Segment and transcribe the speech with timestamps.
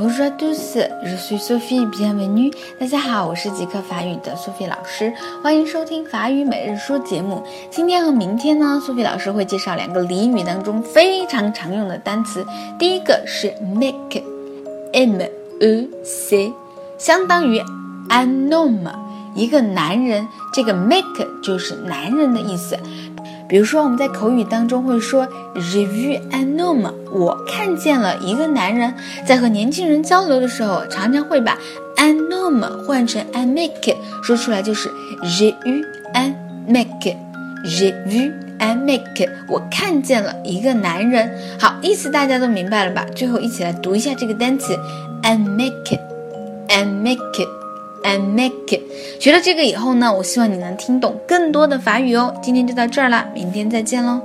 [0.00, 2.50] Bonjour à tous, je suis Sophie, bienvenue.
[2.78, 5.12] 大家好，我是极客法语的 Sophie 老师，
[5.42, 7.44] 欢迎收听法语每日说节目。
[7.70, 12.46] 今天和明天呢，Sophie 老师会介绍两个俚语当中非常常用的单词。
[12.78, 15.20] 第一个是 make，m
[15.60, 16.50] e c，
[16.96, 17.60] 相当于
[18.08, 18.94] un homme，
[19.34, 20.26] 一个男人。
[20.54, 22.74] 这个 make 就是男人的意思。
[23.50, 28.94] 比如说，我们在口语当中会说 “j'ai vu un homme”，我看见了一个男人。
[29.26, 31.58] 在和年轻人交流的时候，常常会把
[31.96, 34.88] un homme 换成 un make，说出来就是
[35.24, 36.32] “j'ai vu un
[36.68, 41.28] make”，“j'ai vu un make”，我看见了一个男人。
[41.58, 43.04] 好，意思大家都明白了吧？
[43.16, 44.78] 最后一起来读一下这个单词
[45.24, 47.59] “un make”，“un make”。
[48.02, 48.82] And make it
[49.18, 52.34] 学了这个以后呢，我希望你能听懂更多的法语哦。
[52.42, 54.20] 今天就到这儿了，明天再见喽。